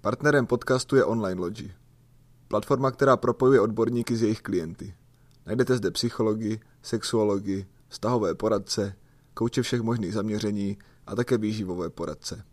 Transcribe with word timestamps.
Partnerem 0.00 0.46
podcastu 0.46 0.96
je 0.96 1.04
Online 1.04 1.40
Logi. 1.40 1.72
Platforma, 2.48 2.90
která 2.90 3.16
propojuje 3.16 3.60
odborníky 3.60 4.16
s 4.16 4.22
jejich 4.22 4.42
klienty. 4.42 4.94
Najdete 5.46 5.76
zde 5.76 5.90
psychologi, 5.90 6.60
sexuologi, 6.82 7.66
vztahové 7.88 8.34
poradce, 8.34 8.94
kouče 9.34 9.62
všech 9.62 9.80
možných 9.80 10.12
zaměření 10.12 10.78
a 11.06 11.14
také 11.14 11.38
výživové 11.38 11.90
poradce. 11.90 12.44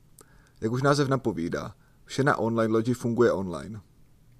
Jak 0.62 0.72
už 0.72 0.82
název 0.82 1.08
napovídá, 1.08 1.76
vše 2.06 2.24
na 2.24 2.38
Online 2.38 2.74
Logi 2.74 2.94
funguje 2.94 3.32
online. 3.32 3.82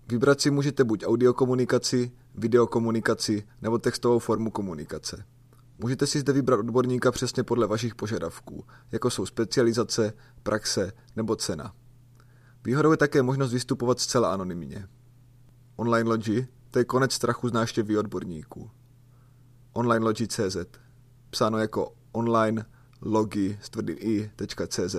Vybrat 0.08 0.42
si 0.42 0.52
můžete 0.52 0.84
buď 0.84 1.06
audiokomunikaci, 1.06 2.12
videokomunikaci 2.36 3.44
nebo 3.62 3.78
textovou 3.78 4.20
formu 4.20 4.52
komunikace. 4.52 5.26
Můžete 5.80 6.08
si 6.08 6.20
zde 6.20 6.34
vybrat 6.34 6.60
odborníka 6.60 7.12
přesně 7.12 7.44
podle 7.44 7.68
vašich 7.68 7.96
požadavků, 7.96 8.66
jako 8.92 9.10
jsou 9.10 9.26
specializace, 9.26 10.14
praxe 10.44 10.92
nebo 11.16 11.36
cena. 11.36 11.74
Výhodou 12.66 12.92
je 12.92 12.98
také 12.98 13.22
možnost 13.22 13.54
vystupovat 13.54 14.00
zcela 14.00 14.34
anonymně. 14.34 14.88
Online 15.76 16.10
Logi 16.10 16.48
to 16.72 16.80
je 16.80 16.86
konec 16.86 17.14
strachu 17.14 17.50
z 17.50 17.54
náštěvy 17.54 17.98
odborníků. 17.98 18.72
Online 19.74 20.06
Logi.cz 20.06 20.58
Psáno 21.30 21.58
jako 21.58 21.94
online 22.12 22.66
logi 23.02 23.60
s 23.62 23.70
tvrdým 23.70 23.98
i.cz 24.00 24.96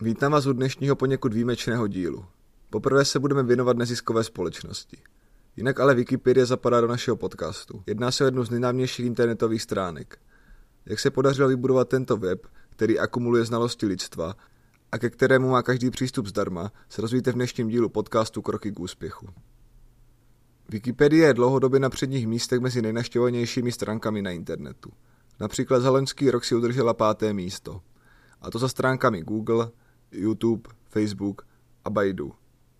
Vítám 0.00 0.32
vás 0.32 0.46
u 0.46 0.52
dnešního 0.52 0.96
poněkud 0.96 1.34
výjimečného 1.34 1.86
dílu. 1.86 2.24
Poprvé 2.70 3.04
se 3.04 3.18
budeme 3.18 3.42
věnovat 3.42 3.76
neziskové 3.76 4.24
společnosti. 4.24 4.96
Jinak 5.56 5.80
ale 5.80 5.94
Wikipedia 5.94 6.46
zapadá 6.46 6.80
do 6.80 6.86
našeho 6.86 7.16
podcastu. 7.16 7.82
Jedná 7.86 8.10
se 8.10 8.24
o 8.24 8.26
jednu 8.26 8.44
z 8.44 8.50
nejnámějších 8.50 9.06
internetových 9.06 9.62
stránek. 9.62 10.18
Jak 10.86 11.00
se 11.00 11.10
podařilo 11.10 11.48
vybudovat 11.48 11.88
tento 11.88 12.16
web, 12.16 12.46
který 12.70 12.98
akumuluje 12.98 13.44
znalosti 13.44 13.86
lidstva 13.86 14.34
a 14.96 14.98
ke 14.98 15.10
kterému 15.10 15.50
má 15.50 15.62
každý 15.62 15.90
přístup 15.90 16.26
zdarma, 16.26 16.72
se 16.88 17.02
rozvíjíte 17.02 17.32
v 17.32 17.34
dnešním 17.34 17.68
dílu 17.68 17.88
podcastu 17.88 18.42
Kroky 18.42 18.72
k 18.72 18.80
úspěchu. 18.80 19.28
Wikipedia 20.68 21.26
je 21.26 21.34
dlouhodobě 21.34 21.80
na 21.80 21.90
předních 21.90 22.26
místech 22.26 22.60
mezi 22.60 22.82
nejnaštěvovanějšími 22.82 23.72
stránkami 23.72 24.22
na 24.22 24.30
internetu. 24.30 24.90
Například 25.40 25.80
za 25.80 25.90
loňský 25.90 26.30
rok 26.30 26.44
si 26.44 26.54
udržela 26.54 26.94
páté 26.94 27.32
místo. 27.32 27.80
A 28.40 28.50
to 28.50 28.58
za 28.58 28.68
stránkami 28.68 29.22
Google, 29.22 29.70
YouTube, 30.12 30.70
Facebook 30.88 31.46
a 31.84 31.90
Baidu, 31.90 32.32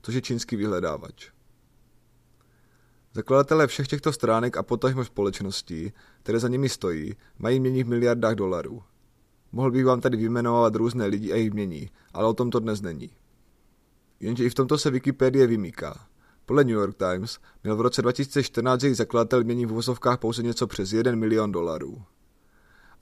což 0.02 0.14
je 0.14 0.22
čínský 0.22 0.56
vyhledávač. 0.56 1.30
Zakladatelé 3.14 3.66
všech 3.66 3.88
těchto 3.88 4.12
stránek 4.12 4.56
a 4.56 4.62
potažmo 4.62 5.04
společností, 5.04 5.92
které 6.22 6.38
za 6.38 6.48
nimi 6.48 6.68
stojí, 6.68 7.16
mají 7.38 7.60
mění 7.60 7.84
v 7.84 7.88
miliardách 7.88 8.34
dolarů. 8.34 8.82
Mohl 9.56 9.70
bych 9.70 9.84
vám 9.84 10.00
tady 10.00 10.16
vyjmenovat 10.16 10.74
různé 10.74 11.06
lidi 11.06 11.32
a 11.32 11.36
jejich 11.36 11.52
mění, 11.52 11.90
ale 12.12 12.28
o 12.28 12.34
tom 12.34 12.50
to 12.50 12.60
dnes 12.60 12.80
není. 12.80 13.10
Jenže 14.20 14.44
i 14.44 14.50
v 14.50 14.54
tomto 14.54 14.78
se 14.78 14.90
Wikipedie 14.90 15.46
vymýká. 15.46 16.06
Podle 16.46 16.64
New 16.64 16.74
York 16.74 16.96
Times 16.96 17.38
měl 17.62 17.76
v 17.76 17.80
roce 17.80 18.02
2014 18.02 18.82
jejich 18.82 18.96
zakladatel 18.96 19.44
mění 19.44 19.66
v 19.66 19.72
uvozovkách 19.72 20.18
pouze 20.18 20.42
něco 20.42 20.66
přes 20.66 20.92
1 20.92 21.14
milion 21.14 21.52
dolarů. 21.52 22.02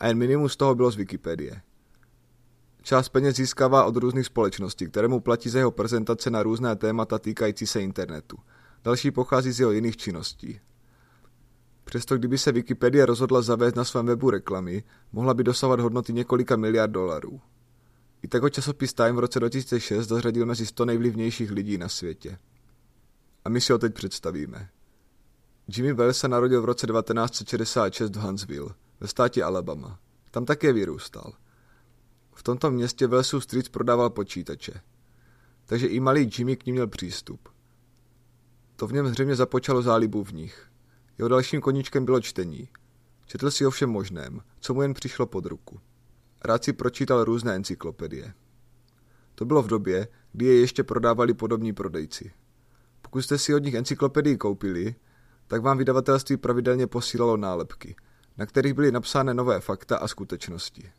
A 0.01 0.07
jen 0.07 0.19
minimum 0.19 0.49
z 0.49 0.57
toho 0.57 0.75
bylo 0.75 0.91
z 0.91 0.97
Wikipedie. 0.97 1.63
Část 2.83 3.09
peněz 3.09 3.37
získává 3.37 3.85
od 3.85 3.97
různých 3.97 4.27
společností, 4.27 4.87
které 4.87 5.09
mu 5.09 5.21
platí 5.21 5.49
za 5.49 5.59
jeho 5.59 5.71
prezentace 5.71 6.31
na 6.31 6.43
různé 6.43 6.77
témata 6.77 7.19
týkající 7.19 7.67
se 7.67 7.83
internetu. 7.83 8.37
Další 8.85 9.11
pochází 9.11 9.53
z 9.53 9.61
jeho 9.61 9.73
jiných 9.73 9.97
činností. 9.97 10.61
Přesto 11.95 12.17
kdyby 12.17 12.39
se 12.39 12.53
Wikipedia 12.53 13.07
rozhodla 13.07 13.43
zavést 13.43 13.75
na 13.75 13.85
svém 13.85 14.07
webu 14.07 14.31
reklamy, 14.31 14.85
mohla 15.13 15.35
by 15.35 15.45
dosahovat 15.45 15.81
hodnoty 15.81 16.13
několika 16.13 16.57
miliard 16.57 16.91
dolarů. 16.93 17.41
I 18.23 18.29
tak 18.29 18.43
ho 18.43 18.51
časopis 18.51 18.95
Time 18.95 19.17
v 19.17 19.19
roce 19.19 19.41
2006 19.41 20.09
zařadil 20.09 20.47
mezi 20.47 20.67
100 20.67 20.85
nejvlivnějších 20.85 21.51
lidí 21.51 21.79
na 21.79 21.89
světě. 21.89 22.39
A 23.45 23.49
my 23.49 23.61
si 23.61 23.73
ho 23.73 23.79
teď 23.79 23.95
představíme. 23.95 24.69
Jimmy 25.69 25.93
Wells 25.93 26.19
se 26.19 26.29
narodil 26.29 26.63
v 26.63 26.65
roce 26.65 26.87
1966 26.87 28.17
v 28.17 28.21
Huntsville, 28.21 28.71
ve 29.01 29.09
státě 29.09 29.43
Alabama. 29.43 29.99
Tam 30.31 30.45
také 30.45 30.73
vyrůstal. 30.73 31.33
V 32.35 32.43
tomto 32.43 32.71
městě 32.71 33.07
Wellsův 33.07 33.45
Street 33.45 33.69
prodával 33.69 34.11
počítače. 34.11 34.73
Takže 35.67 35.87
i 35.87 36.01
malý 36.01 36.31
Jimmy 36.39 36.57
k 36.57 36.67
ním 36.67 36.75
měl 36.75 36.87
přístup. 36.87 37.49
To 38.77 38.87
v 38.87 38.93
něm 38.93 39.09
zřejmě 39.09 39.37
započalo 39.37 39.83
zálibu 39.83 40.25
v 40.25 40.33
nich. 40.33 40.74
Jeho 41.19 41.29
dalším 41.29 41.61
koníčkem 41.61 42.05
bylo 42.05 42.21
čtení. 42.21 42.69
Četl 43.27 43.51
si 43.51 43.67
o 43.67 43.71
všem 43.71 43.91
možném, 43.91 44.41
co 44.61 44.75
mu 44.75 44.83
jen 44.83 44.95
přišlo 44.95 45.27
pod 45.27 45.47
ruku. 45.47 45.81
Rád 46.45 46.65
si 46.65 46.73
pročítal 46.73 47.25
různé 47.25 47.55
encyklopedie. 47.55 48.35
To 49.35 49.45
bylo 49.45 49.63
v 49.63 49.67
době, 49.67 50.09
kdy 50.33 50.47
je 50.47 50.61
ještě 50.61 50.85
prodávali 50.85 51.35
podobní 51.35 51.73
prodejci. 51.73 52.33
Pokud 53.03 53.23
jste 53.23 53.39
si 53.39 53.55
od 53.55 53.59
nich 53.59 53.75
encyklopedii 53.75 54.37
koupili, 54.37 54.95
tak 55.47 55.63
vám 55.63 55.79
vydavatelství 55.79 56.37
pravidelně 56.37 56.87
posílalo 56.87 57.37
nálepky, 57.37 57.97
na 58.39 58.47
kterých 58.47 58.75
byly 58.75 58.93
napsány 58.93 59.35
nové 59.35 59.61
fakta 59.61 59.97
a 59.97 60.09
skutečnosti. 60.09 60.93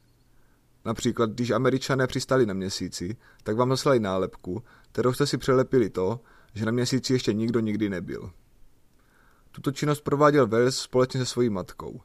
Například, 0.85 1.29
když 1.29 1.51
američané 1.51 2.07
přistali 2.07 2.45
na 2.45 2.53
měsíci, 2.53 3.17
tak 3.43 3.57
vám 3.57 3.69
zaslali 3.69 3.99
nálepku, 3.99 4.63
kterou 4.91 5.13
jste 5.13 5.27
si 5.27 5.37
přelepili 5.37 5.89
to, 5.89 6.19
že 6.53 6.65
na 6.65 6.71
měsíci 6.71 7.13
ještě 7.13 7.33
nikdo 7.33 7.59
nikdy 7.59 7.89
nebyl. 7.89 8.31
Tuto 9.55 9.71
činnost 9.71 10.01
prováděl 10.01 10.47
Wells 10.47 10.77
společně 10.77 11.19
se 11.19 11.25
svojí 11.25 11.49
matkou. 11.49 12.01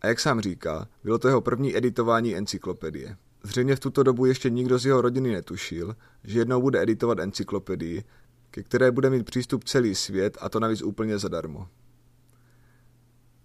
A 0.00 0.06
jak 0.06 0.20
sám 0.20 0.40
říká, 0.40 0.88
bylo 1.04 1.18
to 1.18 1.28
jeho 1.28 1.40
první 1.40 1.76
editování 1.76 2.36
encyklopedie. 2.36 3.16
Zřejmě 3.42 3.76
v 3.76 3.80
tuto 3.80 4.02
dobu 4.02 4.26
ještě 4.26 4.50
nikdo 4.50 4.78
z 4.78 4.86
jeho 4.86 5.00
rodiny 5.00 5.32
netušil, 5.32 5.96
že 6.24 6.38
jednou 6.38 6.62
bude 6.62 6.82
editovat 6.82 7.18
encyklopedii, 7.18 8.04
ke 8.50 8.62
které 8.62 8.90
bude 8.90 9.10
mít 9.10 9.26
přístup 9.26 9.64
celý 9.64 9.94
svět 9.94 10.38
a 10.40 10.48
to 10.48 10.60
navíc 10.60 10.82
úplně 10.82 11.18
zadarmo. 11.18 11.68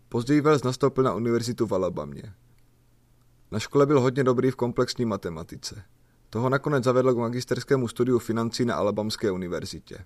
Později 0.10 0.42
Wells 0.42 0.64
nastoupil 0.64 1.04
na 1.04 1.14
univerzitu 1.14 1.68
v 1.68 1.74
Alabamě. 1.74 2.34
Na 3.52 3.60
škole 3.60 3.86
byl 3.86 4.02
hodně 4.02 4.24
dobrý 4.24 4.52
v 4.52 4.56
komplexní 4.56 5.06
matematice. 5.06 5.84
Toho 6.30 6.50
nakonec 6.50 6.84
zavedl 6.84 7.14
k 7.14 7.18
magisterskému 7.18 7.88
studiu 7.88 8.20
financí 8.20 8.66
na 8.66 8.76
Alabamské 8.76 9.32
univerzitě. 9.32 9.98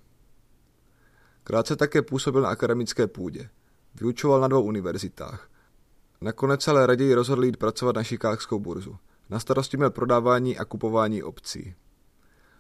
Krátce 1.44 1.76
také 1.76 2.02
působil 2.02 2.42
na 2.42 2.50
akademické 2.50 3.08
půdě. 3.08 3.50
Vyučoval 3.96 4.42
na 4.42 4.48
dvou 4.48 4.64
univerzitách. 4.64 5.50
Nakonec 6.22 6.68
ale 6.68 6.88
raději 6.88 7.14
rozhodl 7.14 7.46
jít 7.46 7.58
pracovat 7.58 7.96
na 7.96 8.04
šikákskou 8.04 8.60
burzu. 8.60 8.98
Na 9.30 9.40
starosti 9.40 9.78
měl 9.78 9.90
prodávání 9.90 10.58
a 10.58 10.66
kupování 10.66 11.24
obcí. 11.24 11.76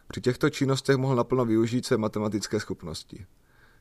Při 0.07 0.21
těchto 0.21 0.49
činnostech 0.49 0.97
mohl 0.97 1.15
naplno 1.15 1.45
využít 1.45 1.85
své 1.85 1.97
matematické 1.97 2.59
schopnosti. 2.59 3.25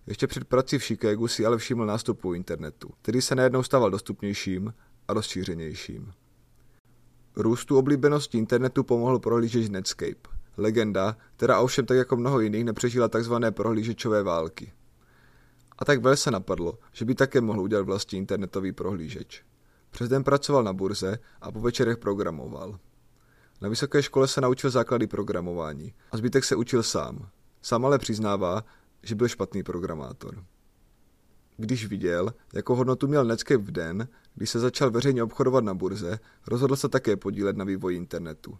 Ještě 0.06 0.27
před 0.27 0.44
prací 0.44 0.78
v 0.78 0.84
Chicagu 0.84 1.28
si 1.28 1.47
ale 1.47 1.59
všiml 1.59 1.87
nástupu 1.87 2.34
internetu, 2.34 2.91
který 3.03 3.22
se 3.22 3.34
najednou 3.34 3.62
stával 3.62 3.91
dostupnějším 3.91 4.75
a 5.09 5.12
rozšířenějším. 5.12 6.12
Růstu 7.37 7.78
oblíbenosti 7.78 8.38
internetu 8.38 8.84
pomohl 8.84 9.19
prohlížeč 9.19 9.69
Netscape, 9.69 10.28
legenda, 10.56 11.17
která 11.37 11.61
ovšem 11.61 11.87
tak 11.87 11.97
jako 11.97 12.17
mnoho 12.17 12.41
jiných 12.41 12.65
nepřežila 12.65 13.09
tzv. 13.09 13.34
prohlížečové 13.50 14.22
války. 14.22 14.72
A 15.80 15.84
tak 15.84 16.02
Vel 16.02 16.16
se 16.16 16.30
napadlo, 16.30 16.78
že 16.92 17.04
by 17.04 17.14
také 17.14 17.41
mohl 17.41 17.60
udělat 17.60 17.82
vlastní 17.82 18.18
internetový 18.18 18.72
prohlížeč. 18.72 19.44
Přes 19.91 20.08
den 20.08 20.24
pracoval 20.24 20.64
na 20.64 20.72
burze 20.72 21.18
a 21.41 21.52
po 21.52 21.60
večerech 21.60 21.98
programoval. 21.98 22.78
Na 23.60 23.68
vysoké 23.68 24.02
škole 24.02 24.28
se 24.28 24.40
naučil 24.40 24.70
základy 24.70 25.06
programování 25.06 25.94
a 26.12 26.16
zbytek 26.16 26.44
se 26.44 26.56
učil 26.56 26.82
sám. 26.82 27.28
Sám 27.62 27.86
ale 27.86 27.98
přiznává, 27.98 28.64
že 29.02 29.14
byl 29.14 29.28
špatný 29.28 29.62
programátor. 29.62 30.44
Když 31.56 31.86
viděl, 31.86 32.34
jakou 32.54 32.74
hodnotu 32.74 33.08
měl 33.08 33.24
Netscape 33.24 33.64
v 33.64 33.70
den, 33.70 34.08
když 34.34 34.50
se 34.50 34.58
začal 34.58 34.90
veřejně 34.90 35.22
obchodovat 35.22 35.64
na 35.64 35.74
burze, 35.74 36.19
rozhodl 36.46 36.76
se 36.76 36.88
také 36.88 37.16
podílet 37.16 37.56
na 37.56 37.64
vývoji 37.64 37.96
internetu. 37.96 38.58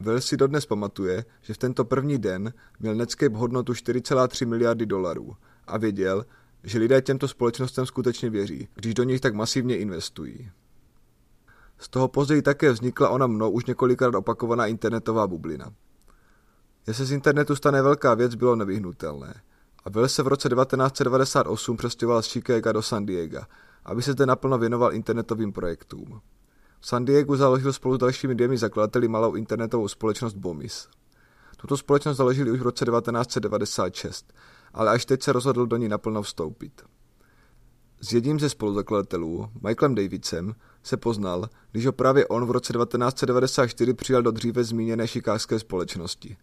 Wells 0.00 0.26
si 0.26 0.36
dodnes 0.36 0.66
pamatuje, 0.66 1.24
že 1.40 1.54
v 1.54 1.58
tento 1.58 1.84
první 1.84 2.18
den 2.18 2.52
měl 2.80 2.94
Netscape 2.94 3.36
hodnotu 3.36 3.72
4,3 3.72 4.46
miliardy 4.46 4.86
dolarů 4.86 5.36
a 5.66 5.78
věděl, 5.78 6.26
že 6.64 6.78
lidé 6.78 7.02
těmto 7.02 7.28
společnostem 7.28 7.86
skutečně 7.86 8.30
věří, 8.30 8.68
když 8.74 8.94
do 8.94 9.02
nich 9.02 9.20
tak 9.20 9.34
masivně 9.34 9.78
investují. 9.78 10.50
Z 11.78 11.88
toho 11.88 12.08
později 12.08 12.42
také 12.42 12.72
vznikla 12.72 13.08
ona 13.08 13.26
mnou 13.26 13.50
už 13.50 13.64
několikrát 13.64 14.14
opakovaná 14.14 14.66
internetová 14.66 15.26
bublina. 15.26 15.72
Se 16.92 17.04
z 17.04 17.12
internetu 17.12 17.56
stane 17.56 17.82
velká 17.82 18.14
věc, 18.14 18.34
bylo 18.34 18.56
nevyhnutelné. 18.56 19.34
A 19.84 19.90
Will 19.90 20.08
se 20.08 20.22
v 20.22 20.26
roce 20.26 20.48
1998 20.48 21.76
přestěhoval 21.76 22.22
z 22.22 22.26
Chicago 22.26 22.72
do 22.72 22.82
San 22.82 23.06
Diego, 23.06 23.40
aby 23.84 24.02
se 24.02 24.12
zde 24.12 24.26
naplno 24.26 24.58
věnoval 24.58 24.92
internetovým 24.92 25.52
projektům. 25.52 26.20
V 26.80 26.86
San 26.86 27.04
Diego 27.04 27.36
založil 27.36 27.72
spolu 27.72 27.94
s 27.94 27.98
dalšími 27.98 28.34
dvěmi 28.34 28.58
zakladateli 28.58 29.08
malou 29.08 29.34
internetovou 29.34 29.88
společnost 29.88 30.34
Bomis. 30.34 30.88
Tuto 31.56 31.76
společnost 31.76 32.16
založili 32.16 32.50
už 32.50 32.60
v 32.60 32.62
roce 32.62 32.84
1996, 32.84 34.32
ale 34.76 34.90
až 34.90 35.06
teď 35.06 35.22
se 35.22 35.32
rozhodl 35.32 35.66
do 35.66 35.76
ní 35.76 35.88
naplno 35.88 36.22
vstoupit. 36.22 36.82
S 38.00 38.12
jedním 38.12 38.40
ze 38.40 38.48
spoluzakladatelů, 38.48 39.48
Michaelem 39.62 39.94
Davidsem, 39.94 40.54
se 40.82 40.96
poznal, 40.96 41.48
když 41.72 41.86
ho 41.86 41.92
právě 41.92 42.26
on 42.26 42.46
v 42.46 42.50
roce 42.50 42.72
1994 42.72 43.94
přijal 43.94 44.22
do 44.22 44.30
dříve 44.30 44.64
zmíněné 44.64 45.08
šikářské 45.08 45.58
společnosti. 45.58 46.36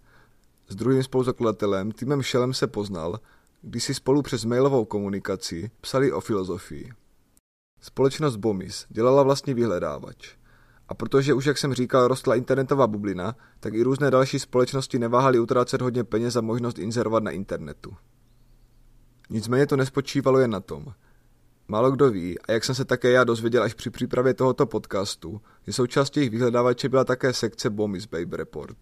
S 0.69 0.75
druhým 0.75 1.03
spoluzakladatelem, 1.03 1.91
Timem 1.91 2.23
Shellem, 2.23 2.53
se 2.53 2.67
poznal, 2.67 3.19
když 3.61 3.83
si 3.83 3.93
spolu 3.93 4.21
přes 4.21 4.45
mailovou 4.45 4.85
komunikaci 4.85 5.71
psali 5.81 6.11
o 6.11 6.21
filozofii. 6.21 6.91
Společnost 7.81 8.35
Bomis 8.35 8.85
dělala 8.89 9.23
vlastní 9.23 9.53
vyhledávač. 9.53 10.35
A 10.87 10.93
protože 10.93 11.33
už, 11.33 11.45
jak 11.45 11.57
jsem 11.57 11.73
říkal, 11.73 12.07
rostla 12.07 12.35
internetová 12.35 12.87
bublina, 12.87 13.35
tak 13.59 13.73
i 13.73 13.83
různé 13.83 14.11
další 14.11 14.39
společnosti 14.39 14.99
neváhaly 14.99 15.39
utrácet 15.39 15.81
hodně 15.81 16.03
peněz 16.03 16.33
za 16.33 16.41
možnost 16.41 16.79
inzerovat 16.79 17.23
na 17.23 17.31
internetu. 17.31 17.95
Nicméně 19.29 19.67
to 19.67 19.77
nespočívalo 19.77 20.39
jen 20.39 20.51
na 20.51 20.59
tom. 20.59 20.93
Málo 21.67 21.91
kdo 21.91 22.11
ví, 22.11 22.39
a 22.39 22.51
jak 22.51 22.63
jsem 22.63 22.75
se 22.75 22.85
také 22.85 23.11
já 23.11 23.23
dozvěděl 23.23 23.63
až 23.63 23.73
při 23.73 23.89
přípravě 23.89 24.33
tohoto 24.33 24.65
podcastu, 24.65 25.41
že 25.67 25.73
součástí 25.73 26.19
jejich 26.19 26.31
vyhledávače 26.31 26.89
byla 26.89 27.03
také 27.03 27.33
sekce 27.33 27.69
Bomis 27.69 28.05
Babe 28.05 28.37
Report. 28.37 28.77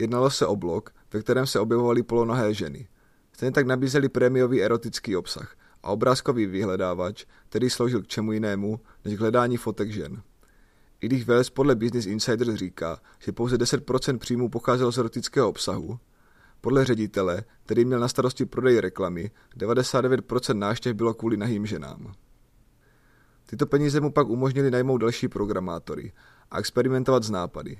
Jednalo 0.00 0.30
se 0.30 0.46
o 0.46 0.56
blog, 0.56 0.90
ve 1.12 1.20
kterém 1.20 1.46
se 1.46 1.60
objevovaly 1.60 2.02
polonohé 2.02 2.54
ženy. 2.54 2.88
Stejně 3.32 3.52
tak 3.52 3.66
nabízeli 3.66 4.08
prémiový 4.08 4.62
erotický 4.62 5.16
obsah 5.16 5.56
a 5.82 5.90
obrázkový 5.90 6.46
vyhledávač, 6.46 7.24
který 7.48 7.70
sloužil 7.70 8.02
k 8.02 8.06
čemu 8.06 8.32
jinému, 8.32 8.80
než 9.04 9.14
k 9.14 9.20
hledání 9.20 9.56
fotek 9.56 9.92
žen. 9.92 10.22
I 11.00 11.06
když 11.06 11.24
Wells 11.24 11.50
podle 11.50 11.74
Business 11.74 12.06
Insider 12.06 12.56
říká, 12.56 13.00
že 13.18 13.32
pouze 13.32 13.56
10% 13.56 14.18
příjmů 14.18 14.48
pocházelo 14.48 14.92
z 14.92 14.98
erotického 14.98 15.48
obsahu, 15.48 15.98
podle 16.60 16.84
ředitele, 16.84 17.44
který 17.62 17.84
měl 17.84 18.00
na 18.00 18.08
starosti 18.08 18.44
prodej 18.44 18.80
reklamy, 18.80 19.30
99% 19.56 20.54
náštěv 20.54 20.96
bylo 20.96 21.14
kvůli 21.14 21.36
nahým 21.36 21.66
ženám. 21.66 22.12
Tyto 23.46 23.66
peníze 23.66 24.00
mu 24.00 24.12
pak 24.12 24.28
umožnili 24.28 24.70
najmout 24.70 25.00
další 25.00 25.28
programátory 25.28 26.12
a 26.50 26.58
experimentovat 26.58 27.22
s 27.22 27.30
nápady. 27.30 27.78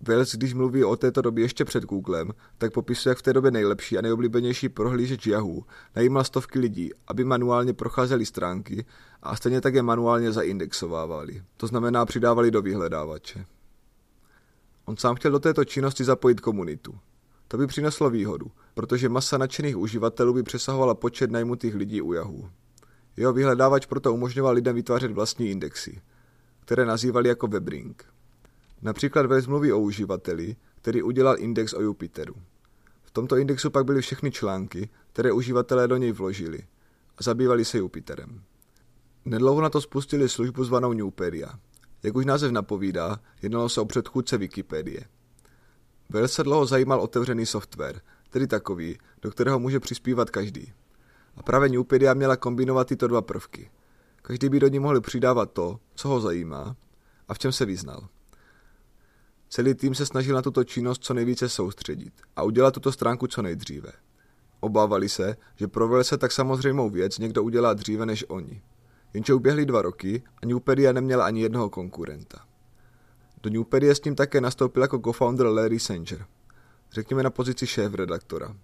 Wells, 0.00 0.34
když 0.34 0.54
mluví 0.54 0.84
o 0.84 0.96
této 0.96 1.22
době 1.22 1.44
ještě 1.44 1.64
před 1.64 1.84
Googlem, 1.84 2.32
tak 2.58 2.72
popisuje, 2.72 3.10
jak 3.10 3.18
v 3.18 3.22
té 3.22 3.32
době 3.32 3.50
nejlepší 3.50 3.98
a 3.98 4.00
nejoblíbenější 4.00 4.68
prohlížeč 4.68 5.26
Yahoo 5.26 5.62
najímal 5.96 6.24
stovky 6.24 6.58
lidí, 6.58 6.90
aby 7.06 7.24
manuálně 7.24 7.72
procházeli 7.72 8.26
stránky 8.26 8.86
a 9.22 9.36
stejně 9.36 9.60
tak 9.60 9.74
je 9.74 9.82
manuálně 9.82 10.32
zaindexovávali. 10.32 11.42
To 11.56 11.66
znamená 11.66 12.06
přidávali 12.06 12.50
do 12.50 12.62
vyhledávače. 12.62 13.44
On 14.84 14.96
sám 14.96 15.14
chtěl 15.14 15.30
do 15.30 15.38
této 15.38 15.64
činnosti 15.64 16.04
zapojit 16.04 16.40
komunitu. 16.40 16.98
To 17.50 17.56
by 17.58 17.66
přineslo 17.66 18.10
výhodu, 18.10 18.50
protože 18.74 19.08
masa 19.08 19.38
nadšených 19.38 19.76
uživatelů 19.76 20.34
by 20.34 20.42
přesahovala 20.42 20.94
počet 20.94 21.30
najmutých 21.30 21.74
lidí 21.74 22.02
u 22.02 22.12
Yahoo. 22.12 22.50
Jeho 23.16 23.32
vyhledávač 23.32 23.86
proto 23.86 24.14
umožňoval 24.14 24.54
lidem 24.54 24.74
vytvářet 24.74 25.12
vlastní 25.12 25.50
indexy, 25.50 26.02
které 26.60 26.84
nazývali 26.84 27.28
jako 27.28 27.46
webring. 27.46 28.04
Například 28.82 29.26
Wells 29.26 29.46
mluví 29.46 29.72
o 29.72 29.78
uživateli, 29.78 30.56
který 30.74 31.02
udělal 31.02 31.38
index 31.38 31.72
o 31.72 31.82
Jupiteru. 31.82 32.34
V 33.02 33.10
tomto 33.10 33.36
indexu 33.36 33.70
pak 33.70 33.84
byly 33.84 34.00
všechny 34.00 34.30
články, 34.30 34.88
které 35.12 35.32
uživatelé 35.32 35.88
do 35.88 35.96
něj 35.96 36.12
vložili 36.12 36.58
a 37.18 37.22
zabývali 37.22 37.64
se 37.64 37.78
Jupiterem. 37.78 38.42
Nedlouho 39.24 39.60
na 39.60 39.70
to 39.70 39.80
spustili 39.80 40.28
službu 40.28 40.64
zvanou 40.64 40.92
Newpedia. 40.92 41.58
Jak 42.02 42.16
už 42.16 42.26
název 42.26 42.52
napovídá, 42.52 43.20
jednalo 43.42 43.68
se 43.68 43.80
o 43.80 43.84
předchůdce 43.84 44.38
Wikipedie. 44.38 45.04
Wells 46.10 46.32
se 46.32 46.42
dlouho 46.42 46.66
zajímal 46.66 47.00
otevřený 47.00 47.46
software, 47.46 48.00
tedy 48.30 48.46
takový, 48.46 48.98
do 49.22 49.30
kterého 49.30 49.58
může 49.58 49.80
přispívat 49.80 50.30
každý. 50.30 50.72
A 51.36 51.42
právě 51.42 51.68
Newpedia 51.68 52.14
měla 52.14 52.36
kombinovat 52.36 52.88
tyto 52.88 53.08
dva 53.08 53.22
prvky. 53.22 53.70
Každý 54.22 54.48
by 54.48 54.60
do 54.60 54.68
ní 54.68 54.78
mohl 54.78 55.00
přidávat 55.00 55.52
to, 55.52 55.80
co 55.94 56.08
ho 56.08 56.20
zajímá 56.20 56.76
a 57.28 57.34
v 57.34 57.38
čem 57.38 57.52
se 57.52 57.64
vyznal. 57.64 58.08
Celý 59.48 59.74
tým 59.74 59.94
se 59.94 60.06
snažil 60.06 60.34
na 60.34 60.42
tuto 60.42 60.64
činnost 60.64 61.04
co 61.04 61.14
nejvíce 61.14 61.48
soustředit 61.48 62.12
a 62.36 62.42
udělat 62.42 62.74
tuto 62.74 62.92
stránku 62.92 63.26
co 63.26 63.42
nejdříve. 63.42 63.92
Obávali 64.60 65.08
se, 65.08 65.36
že 65.56 65.68
pro 65.68 66.04
se 66.04 66.18
tak 66.18 66.32
samozřejmou 66.32 66.90
věc 66.90 67.18
někdo 67.18 67.42
udělá 67.42 67.74
dříve 67.74 68.06
než 68.06 68.24
oni. 68.28 68.62
Jenže 69.14 69.34
uběhly 69.34 69.66
dva 69.66 69.82
roky 69.82 70.22
a 70.42 70.46
Newpedia 70.46 70.92
neměla 70.92 71.24
ani 71.24 71.42
jednoho 71.42 71.70
konkurenta. 71.70 72.49
Do 73.42 73.50
Newpedie 73.50 73.94
s 73.94 74.04
ním 74.04 74.14
také 74.14 74.40
nastoupil 74.40 74.82
jako 74.82 74.98
co-founder 74.98 75.46
Larry 75.46 75.78
Sanger, 75.78 76.26
řekněme 76.92 77.22
na 77.22 77.30
pozici 77.30 77.66
šéf-redaktora. 77.66 78.56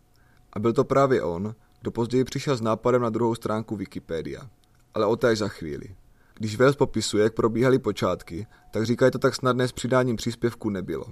A 0.53 0.59
byl 0.59 0.73
to 0.73 0.85
právě 0.85 1.23
on, 1.23 1.55
kdo 1.81 1.91
později 1.91 2.25
přišel 2.25 2.57
s 2.57 2.61
nápadem 2.61 3.03
na 3.03 3.11
druhou 3.11 3.35
stránku 3.35 3.77
Wikipedia. 3.77 4.51
Ale 4.95 5.07
o 5.07 5.17
té 5.17 5.37
za 5.37 5.49
chvíli. 5.49 5.97
Když 6.35 6.57
Wells 6.57 6.77
popisuje, 6.77 7.25
jak 7.25 7.35
probíhaly 7.35 7.79
počátky, 7.79 8.47
tak 8.71 8.87
říká, 8.87 9.07
že 9.07 9.11
to 9.11 9.19
tak 9.19 9.35
snadné 9.35 9.69
s 9.69 9.73
přidáním 9.73 10.17
příspěvku 10.17 10.71
nebylo. 10.71 11.07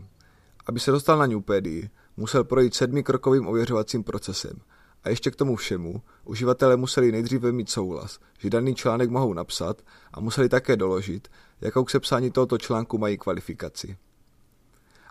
Aby 0.66 0.81
se 0.81 0.90
dostal 0.90 1.19
na 1.19 1.26
Newpedii, 1.26 1.90
musel 2.16 2.44
projít 2.44 2.75
sedmikrokovým 2.75 3.49
ověřovacím 3.49 4.05
procesem 4.05 4.61
a 5.04 5.08
ještě 5.08 5.30
k 5.30 5.36
tomu 5.36 5.56
všemu, 5.56 6.02
uživatelé 6.24 6.76
museli 6.76 7.12
nejdříve 7.12 7.52
mít 7.52 7.70
souhlas, 7.70 8.18
že 8.38 8.50
daný 8.50 8.74
článek 8.74 9.10
mohou 9.10 9.32
napsat 9.32 9.82
a 10.12 10.20
museli 10.20 10.48
také 10.48 10.76
doložit, 10.76 11.28
jakou 11.60 11.84
k 11.84 11.90
sepsání 11.90 12.30
tohoto 12.30 12.58
článku 12.58 12.98
mají 12.98 13.18
kvalifikaci. 13.18 13.96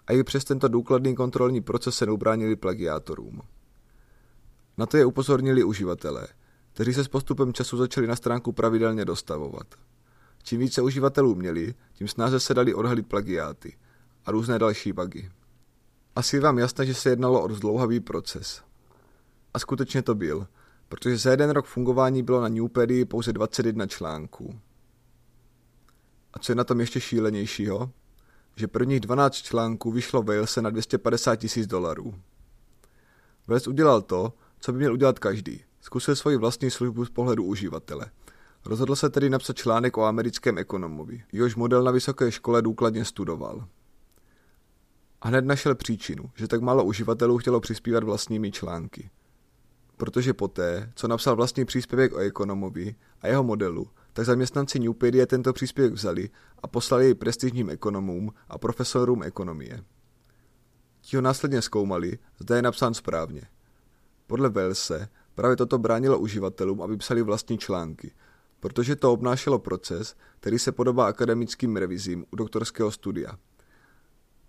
A 0.08 0.14
i 0.14 0.24
přes 0.24 0.44
tento 0.44 0.68
důkladný 0.68 1.16
kontrolní 1.16 1.62
proces 1.62 1.96
se 1.96 2.06
neubránili 2.06 2.56
plagiátorům. 2.56 3.42
Na 4.78 4.86
to 4.86 4.98
je 4.98 5.06
upozornili 5.06 5.64
uživatelé, 5.64 6.28
kteří 6.74 6.94
se 6.94 7.04
s 7.04 7.08
postupem 7.08 7.54
času 7.54 7.78
začali 7.78 8.08
na 8.08 8.16
stránku 8.16 8.52
pravidelně 8.52 9.06
dostavovat. 9.06 9.68
Čím 10.44 10.60
více 10.60 10.82
uživatelů 10.82 11.36
měli, 11.36 11.74
tím 11.94 12.08
snáze 12.08 12.40
se 12.40 12.54
dali 12.54 12.74
odhalit 12.74 13.08
plagiáty 13.08 13.78
a 14.26 14.32
různé 14.32 14.60
další 14.60 14.94
bugy. 14.94 15.32
Asi 16.16 16.36
je 16.36 16.42
vám 16.42 16.58
jasné, 16.58 16.86
že 16.86 16.94
se 16.94 17.10
jednalo 17.10 17.44
o 17.44 17.54
zdlouhavý 17.54 18.00
proces. 18.00 18.64
A 19.54 19.60
skutečně 19.60 20.02
to 20.02 20.16
byl, 20.16 20.48
protože 20.90 21.18
za 21.18 21.32
jeden 21.32 21.50
rok 21.50 21.66
fungování 21.66 22.24
bylo 22.24 22.42
na 22.42 22.48
Newpedii 22.48 23.06
pouze 23.06 23.34
21 23.34 23.88
článků. 23.88 24.60
A 26.34 26.40
co 26.40 26.52
je 26.52 26.56
na 26.56 26.64
tom 26.64 26.80
ještě 26.80 27.02
šílenějšího? 27.02 27.92
Že 28.56 28.68
prvních 28.68 29.00
12 29.00 29.36
článků 29.36 29.92
vyšlo 29.92 30.24
Walese 30.24 30.62
na 30.62 30.70
250 30.70 31.36
tisíc 31.36 31.68
dolarů. 31.68 32.16
Wales 33.48 33.68
udělal 33.68 34.02
to, 34.02 34.34
co 34.60 34.72
by 34.72 34.78
měl 34.78 34.94
udělat 34.94 35.20
každý. 35.20 35.64
Zkusil 35.82 36.16
svoji 36.16 36.38
vlastní 36.38 36.72
službu 36.72 37.06
z 37.06 37.10
pohledu 37.10 37.44
uživatele. 37.44 38.06
Rozhodl 38.66 38.96
se 38.96 39.10
tedy 39.10 39.30
napsat 39.30 39.58
článek 39.58 39.98
o 39.98 40.04
americkém 40.04 40.58
ekonomovi, 40.58 41.24
jehož 41.32 41.56
model 41.56 41.84
na 41.84 41.92
vysoké 41.92 42.32
škole 42.32 42.62
důkladně 42.62 43.06
studoval. 43.06 43.68
A 45.22 45.28
hned 45.28 45.46
našel 45.46 45.76
příčinu, 45.76 46.32
že 46.36 46.48
tak 46.48 46.62
málo 46.62 46.84
uživatelů 46.84 47.38
chtělo 47.38 47.60
přispívat 47.60 48.04
vlastními 48.04 48.52
články. 48.52 49.10
Protože 49.98 50.34
poté, 50.34 50.92
co 50.96 51.08
napsal 51.08 51.36
vlastní 51.36 51.66
příspěvek 51.66 52.14
o 52.14 52.18
ekonomovi 52.18 52.96
a 53.22 53.28
jeho 53.28 53.44
modelu, 53.44 53.88
tak 54.14 54.26
zaměstnanci 54.26 54.80
Newpedie 54.80 55.26
tento 55.26 55.54
příspěvek 55.54 55.94
vzali 55.94 56.30
a 56.64 56.68
poslali 56.68 57.06
jej 57.06 57.14
prestižním 57.14 57.70
ekonomům 57.70 58.34
a 58.48 58.58
profesorům 58.58 59.24
ekonomie. 59.24 59.84
Ti 61.02 61.16
ho 61.16 61.22
následně 61.22 61.62
zkoumali, 61.62 62.20
zda 62.40 62.56
je 62.56 62.62
napsán 62.62 62.94
správně. 62.94 63.42
Podle 64.28 64.50
Wellse 64.50 65.10
právě 65.36 65.56
toto 65.56 65.78
bránilo 65.78 66.20
uživatelům, 66.20 66.82
aby 66.82 66.98
psali 66.98 67.22
vlastní 67.22 67.58
články, 67.58 68.12
protože 68.60 68.96
to 68.96 69.14
obnášelo 69.14 69.60
proces, 69.60 70.16
který 70.40 70.60
se 70.60 70.72
podobá 70.72 71.08
akademickým 71.08 71.76
revizím 71.76 72.26
u 72.32 72.36
doktorského 72.36 72.92
studia. 72.92 73.38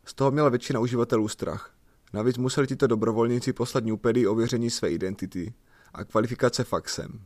Z 0.05 0.15
toho 0.15 0.31
měla 0.31 0.49
většina 0.49 0.81
uživatelů 0.81 1.29
strach. 1.29 1.75
Navíc 2.15 2.39
museli 2.39 2.67
tito 2.67 2.87
dobrovolníci 2.87 3.53
poslat 3.53 3.85
Newpedii 3.85 4.27
ověření 4.27 4.71
své 4.71 4.91
identity 4.91 5.55
a 5.95 6.05
kvalifikace 6.05 6.65
faxem. 6.65 7.21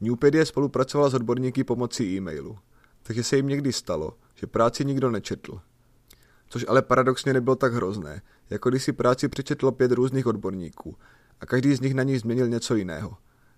Newpedia 0.00 0.44
spolupracovala 0.44 1.10
s 1.10 1.14
odborníky 1.14 1.64
pomocí 1.64 2.16
e-mailu, 2.16 2.58
takže 3.02 3.22
se 3.22 3.36
jim 3.36 3.48
někdy 3.48 3.72
stalo, 3.72 4.18
že 4.34 4.46
práci 4.46 4.84
nikdo 4.84 5.10
nečetl. 5.10 5.60
Což 6.48 6.64
ale 6.68 6.82
paradoxně 6.82 7.32
nebylo 7.32 7.56
tak 7.56 7.72
hrozné, 7.72 8.22
jako 8.50 8.70
když 8.70 8.82
si 8.82 8.92
práci 8.92 9.28
přečetlo 9.28 9.72
pět 9.72 9.92
různých 9.92 10.26
odborníků 10.26 10.96
a 11.40 11.46
každý 11.46 11.74
z 11.74 11.80
nich 11.80 11.94
na 11.94 12.02
ní 12.02 12.18
změnil 12.18 12.48
něco 12.48 12.74
jiného. 12.74 13.16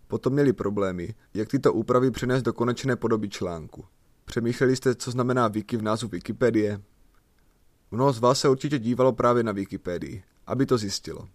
Potom 0.08 0.32
měli 0.32 0.52
problémy, 0.52 1.14
jak 1.34 1.48
tyto 1.48 1.72
úpravy 1.72 2.10
přinést 2.10 2.42
do 2.42 2.52
konečné 2.52 2.96
podoby 2.96 3.28
článku. 3.28 3.84
Přemýšleli 4.24 4.76
jste, 4.76 4.94
co 4.94 5.10
znamená 5.10 5.48
wiki 5.48 5.76
v 5.76 5.82
názvu 5.82 6.08
Wikipedie? 6.08 6.80
Mnoho 7.90 8.12
z 8.12 8.18
vás 8.18 8.40
se 8.40 8.48
určitě 8.48 8.78
dívalo 8.78 9.12
právě 9.12 9.42
na 9.42 9.52
Wikipedii, 9.52 10.22
aby 10.46 10.66
to 10.66 10.78
zjistilo. 10.78 11.28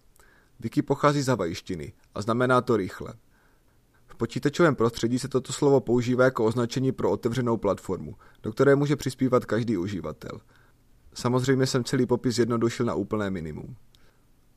Wiki 0.60 0.82
pochází 0.82 1.22
z 1.22 1.26
havajštiny 1.26 1.92
a 2.14 2.22
znamená 2.22 2.60
to 2.60 2.76
rychle. 2.76 3.14
V 4.06 4.16
počítačovém 4.16 4.74
prostředí 4.74 5.18
se 5.18 5.28
toto 5.28 5.52
slovo 5.52 5.80
používá 5.80 6.24
jako 6.24 6.44
označení 6.44 6.92
pro 6.92 7.10
otevřenou 7.10 7.56
platformu, 7.56 8.16
do 8.42 8.52
které 8.52 8.74
může 8.74 8.96
přispívat 8.96 9.44
každý 9.44 9.76
uživatel. 9.76 10.40
Samozřejmě 11.14 11.66
jsem 11.66 11.84
celý 11.84 12.06
popis 12.06 12.38
jednodušil 12.38 12.86
na 12.86 12.94
úplné 12.94 13.30
minimum. 13.30 13.76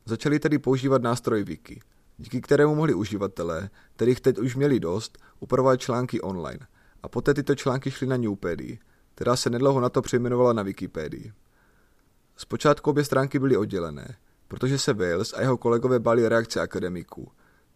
Začali 0.06 0.40
tedy 0.40 0.60
používat 0.60 1.02
nástroj 1.02 1.44
Wiki, 1.44 1.82
díky 2.18 2.42
kterému 2.42 2.76
mohli 2.76 2.94
uživatelé, 2.94 3.70
kterých 3.96 4.22
teď 4.22 4.38
už 4.38 4.56
měli 4.56 4.80
dost, 4.80 5.18
upravovat 5.40 5.80
články 5.80 6.22
online. 6.22 6.68
A 7.04 7.08
poté 7.08 7.34
tyto 7.34 7.56
články 7.56 7.92
šly 7.92 8.08
na 8.08 8.18
Newpedii, 8.18 8.80
která 9.16 9.36
se 9.36 9.50
nedlouho 9.50 9.80
na 9.80 9.90
to 9.90 10.02
přejmenovala 10.02 10.54
na 10.54 10.64
Wikipedii. 10.64 11.32
Zpočátku 12.42 12.90
obě 12.90 13.04
stránky 13.04 13.40
byly 13.40 13.58
oddělené, 13.58 14.16
protože 14.48 14.80
se 14.80 14.94
Wales 14.94 15.34
a 15.34 15.42
jeho 15.42 15.58
kolegové 15.58 16.00
báli 16.00 16.30
reakce 16.30 16.62
akademiků, 16.62 17.32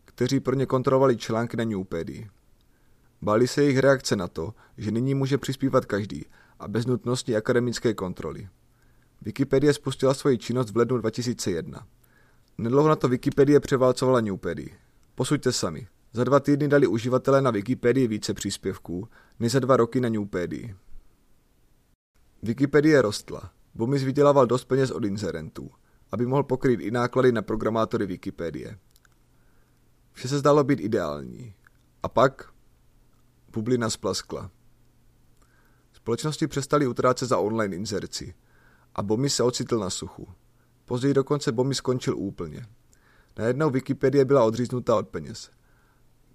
kteří 0.06 0.40
pro 0.40 0.56
ně 0.56 0.66
kontrolovali 0.66 1.18
články 1.18 1.58
na 1.58 1.64
Newpedii. 1.64 2.30
Báli 3.22 3.48
se 3.48 3.64
jejich 3.64 3.78
reakce 3.78 4.16
na 4.16 4.28
to, 4.28 4.54
že 4.78 4.92
nyní 4.92 5.16
může 5.16 5.38
přispívat 5.38 5.86
každý 5.86 6.26
a 6.60 6.68
bez 6.68 6.86
nutnosti 6.86 7.36
akademické 7.36 7.94
kontroly. 7.94 8.50
Wikipedie 9.22 9.74
spustila 9.74 10.14
svoji 10.14 10.38
činnost 10.38 10.72
v 10.72 10.78
lednu 10.78 10.98
2001. 10.98 11.88
Nedlouho 12.58 12.90
na 12.90 12.96
to 12.96 13.08
Wikipedie 13.08 13.60
převálcovala 13.60 14.22
Newpedii. 14.22 14.74
Posuďte 15.16 15.52
sami. 15.52 15.88
Za 16.14 16.24
dva 16.24 16.40
týdny 16.40 16.68
dali 16.68 16.88
uživatelé 16.88 17.42
na 17.42 17.52
Wikipedii 17.52 18.08
více 18.08 18.34
příspěvků, 18.34 19.08
než 19.40 19.52
za 19.52 19.60
dva 19.60 19.78
roky 19.78 20.02
na 20.02 20.10
Newpedii. 20.10 20.76
Wikipedie 22.44 23.02
rostla. 23.02 23.52
Bomis 23.76 24.04
vydělával 24.04 24.48
dost 24.48 24.66
peněz 24.66 24.92
od 24.92 25.04
inzerentů, 25.04 25.72
aby 26.12 26.26
mohl 26.26 26.44
pokrýt 26.44 26.80
i 26.80 26.92
náklady 26.92 27.32
na 27.32 27.42
programátory 27.42 28.06
Wikipedie. 28.06 28.80
Vše 30.12 30.28
se 30.28 30.40
zdálo 30.40 30.64
být 30.64 30.80
ideální. 30.80 31.54
A 32.04 32.08
pak 32.08 32.54
bublina 33.54 33.90
splaskla. 33.90 34.52
Společnosti 35.94 36.48
přestali 36.48 36.88
utrácet 36.88 37.30
za 37.30 37.38
online 37.38 37.76
inzerci 37.76 38.34
a 38.96 39.04
Bomi 39.04 39.30
se 39.30 39.44
ocitl 39.44 39.80
na 39.80 39.90
suchu. 39.90 40.28
Později 40.86 41.14
dokonce 41.14 41.52
Bomi 41.52 41.76
skončil 41.76 42.18
úplně. 42.18 42.66
Najednou 43.38 43.70
Wikipedie 43.70 44.26
byla 44.26 44.44
odříznutá 44.44 44.96
od 44.96 45.08
peněz. 45.08 45.52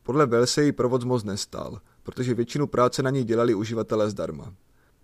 Podle 0.02 0.26
Velse 0.26 0.62
její 0.62 0.72
provoz 0.72 1.04
moc 1.04 1.24
nestál, 1.24 1.80
protože 2.02 2.34
většinu 2.34 2.66
práce 2.66 3.02
na 3.02 3.10
ní 3.10 3.24
dělali 3.24 3.54
uživatelé 3.54 4.10
zdarma. 4.10 4.54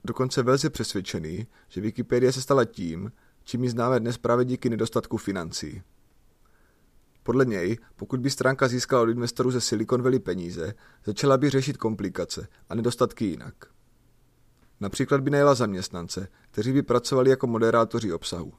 Dokonce 0.04 0.44
je 0.64 0.70
přesvědčený, 0.70 1.46
že 1.68 1.80
Wikipedie 1.80 2.32
se 2.32 2.42
stala 2.42 2.64
tím, 2.64 3.12
čím 3.44 3.64
ji 3.64 3.70
známe 3.70 4.00
dnes 4.00 4.18
právě 4.18 4.44
díky 4.44 4.70
nedostatku 4.70 5.16
financí. 5.16 5.82
Podle 7.22 7.44
něj, 7.44 7.78
pokud 7.96 8.20
by 8.20 8.30
stránka 8.30 8.68
získala 8.68 9.02
od 9.02 9.08
investorů 9.08 9.50
ze 9.50 9.60
Silicon 9.60 10.02
Valley 10.02 10.18
peníze, 10.18 10.74
začala 11.04 11.36
by 11.36 11.50
řešit 11.50 11.76
komplikace 11.76 12.48
a 12.68 12.74
nedostatky 12.74 13.24
jinak. 13.24 13.54
Například 14.80 15.20
by 15.20 15.30
najela 15.30 15.54
zaměstnance, 15.54 16.28
kteří 16.50 16.72
by 16.72 16.82
pracovali 16.82 17.30
jako 17.30 17.46
moderátoři 17.46 18.12
obsahu. 18.12 18.52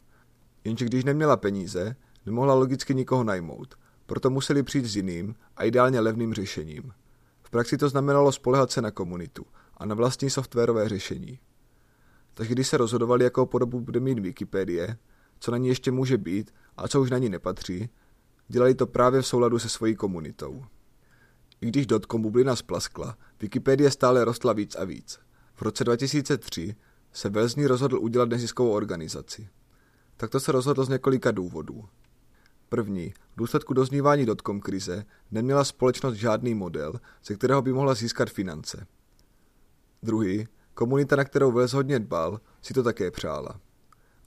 Jenže 0.63 0.85
když 0.85 1.03
neměla 1.03 1.37
peníze, 1.37 1.95
nemohla 2.25 2.53
logicky 2.53 2.95
nikoho 2.95 3.23
najmout, 3.23 3.75
proto 4.05 4.29
museli 4.29 4.63
přijít 4.63 4.85
s 4.85 4.95
jiným 4.95 5.35
a 5.57 5.63
ideálně 5.63 5.99
levným 5.99 6.33
řešením. 6.33 6.93
V 7.43 7.49
praxi 7.49 7.77
to 7.77 7.89
znamenalo 7.89 8.31
spolehat 8.31 8.71
se 8.71 8.81
na 8.81 8.91
komunitu 8.91 9.45
a 9.77 9.85
na 9.85 9.95
vlastní 9.95 10.29
softwarové 10.29 10.89
řešení. 10.89 11.39
Takže 12.33 12.53
když 12.53 12.67
se 12.67 12.77
rozhodovali, 12.77 13.23
jakou 13.23 13.45
podobu 13.45 13.81
bude 13.81 13.99
mít 13.99 14.19
Wikipedie, 14.19 14.97
co 15.39 15.51
na 15.51 15.57
ní 15.57 15.67
ještě 15.67 15.91
může 15.91 16.17
být 16.17 16.53
a 16.77 16.87
co 16.87 17.01
už 17.01 17.09
na 17.09 17.17
ní 17.17 17.29
nepatří, 17.29 17.89
dělali 18.47 18.75
to 18.75 18.87
právě 18.87 19.21
v 19.21 19.27
souladu 19.27 19.59
se 19.59 19.69
svojí 19.69 19.95
komunitou. 19.95 20.65
I 21.61 21.67
když 21.67 21.87
dotcom 21.87 22.21
bublina 22.21 22.55
splaskla, 22.55 23.17
Wikipedie 23.41 23.91
stále 23.91 24.25
rostla 24.25 24.53
víc 24.53 24.75
a 24.75 24.83
víc. 24.83 25.19
V 25.53 25.61
roce 25.61 25.83
2003 25.83 26.75
se 27.11 27.29
Velzní 27.29 27.67
rozhodl 27.67 27.99
udělat 27.99 28.29
neziskovou 28.29 28.71
organizaci. 28.71 29.49
Takto 30.17 30.39
se 30.39 30.51
rozhodl 30.51 30.85
z 30.85 30.89
několika 30.89 31.31
důvodů. 31.31 31.85
První, 32.69 33.09
v 33.09 33.37
důsledku 33.37 33.73
doznívání 33.73 34.25
dotcom 34.25 34.59
krize 34.59 35.05
neměla 35.31 35.63
společnost 35.63 36.15
žádný 36.15 36.53
model, 36.53 36.99
ze 37.25 37.35
kterého 37.35 37.61
by 37.61 37.73
mohla 37.73 37.93
získat 37.93 38.29
finance. 38.29 38.87
Druhý, 40.05 40.47
komunita, 40.73 41.15
na 41.15 41.23
kterou 41.23 41.51
Wells 41.51 41.73
hodně 41.73 41.99
dbal, 41.99 42.39
si 42.61 42.73
to 42.73 42.83
také 42.83 43.11
přála. 43.11 43.59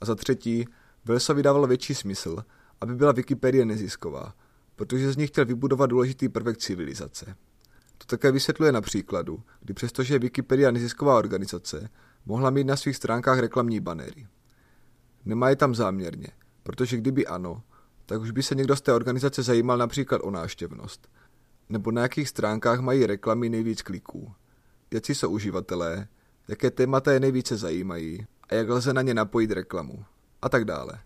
A 0.01 0.05
za 0.05 0.15
třetí, 0.15 0.65
Wellsovi 1.05 1.43
dával 1.43 1.67
větší 1.67 1.95
smysl, 1.95 2.37
aby 2.81 2.95
byla 2.95 3.13
Wikipedie 3.13 3.65
nezisková, 3.65 4.35
protože 4.77 5.13
z 5.13 5.17
ní 5.17 5.27
chtěl 5.27 5.45
vybudovat 5.45 5.87
důležitý 5.87 6.29
prvek 6.29 6.57
civilizace. 6.57 7.37
To 7.99 8.07
také 8.07 8.33
vysvětluje 8.33 8.73
na 8.73 8.81
příkladu, 8.81 9.43
kdy 9.61 9.75
přestože 9.75 10.15
je 10.15 10.19
Wikipedia 10.19 10.71
nezisková 10.71 11.19
organizace, 11.19 11.89
mohla 12.27 12.51
mít 12.51 12.65
na 12.65 12.77
svých 12.77 12.97
stránkách 12.97 13.39
reklamní 13.39 13.81
banery. 13.81 14.27
Nemá 15.25 15.51
je 15.51 15.57
tam 15.57 15.75
záměrně, 15.75 16.29
protože 16.63 16.97
kdyby 16.97 17.27
ano, 17.27 17.63
tak 18.07 18.21
už 18.21 18.31
by 18.31 18.43
se 18.43 18.55
někdo 18.55 18.77
z 18.77 18.81
té 18.81 18.93
organizace 18.93 19.43
zajímal 19.43 19.79
například 19.79 20.21
o 20.25 20.31
náštěvnost. 20.31 21.09
Nebo 21.69 21.91
na 21.91 22.03
jakých 22.03 22.29
stránkách 22.29 22.81
mají 22.81 23.07
reklamy 23.07 23.49
nejvíc 23.49 23.83
kliků. 23.83 24.33
Jaký 24.91 25.15
jsou 25.15 25.31
uživatelé, 25.31 26.09
jaké 26.49 26.71
témata 26.71 27.13
je 27.13 27.21
nejvíce 27.21 27.57
zajímají 27.57 28.27
a 28.49 28.55
jak 28.55 28.69
lze 28.69 28.93
na 28.93 29.03
ně 29.03 29.15
napojit 29.15 29.51
reklamu. 29.51 30.05
A 30.43 30.49
tak 30.49 30.65
dále. 30.65 31.01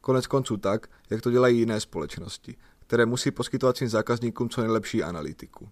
Konec 0.00 0.26
konců 0.26 0.56
tak, 0.56 0.86
jak 1.10 1.20
to 1.20 1.30
dělají 1.30 1.58
jiné 1.58 1.80
společnosti, 1.80 2.56
které 2.86 3.06
musí 3.06 3.30
poskytovat 3.30 3.76
svým 3.76 3.88
zákazníkům 3.90 4.48
co 4.48 4.60
nejlepší 4.60 5.02
analytiku. 5.02 5.68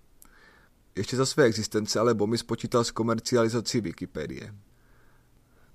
Ještě 0.96 1.16
za 1.16 1.26
své 1.26 1.44
existence 1.44 2.00
ale 2.00 2.14
Bomi 2.14 2.38
spočítal 2.38 2.84
s 2.84 2.90
komercializací 2.90 3.80
Wikipedie. 3.80 4.54